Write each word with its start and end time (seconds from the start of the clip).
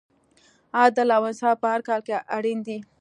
عدل 0.81 1.07
او 1.17 1.23
انصاف 1.29 1.55
په 1.61 1.67
هر 1.73 1.81
کار 1.87 1.99
کې 2.07 2.15
اړین 2.35 2.59
دی. 2.67 2.77